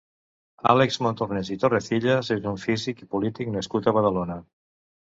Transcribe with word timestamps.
Àlex 0.71 0.97
Montornès 1.07 1.51
i 1.57 1.59
Torrecillas 1.65 2.33
és 2.39 2.49
un 2.55 2.59
físic 2.65 3.07
i 3.07 3.11
polític 3.15 3.57
nascut 3.61 3.95
a 3.97 3.99
Badalona. 4.03 4.43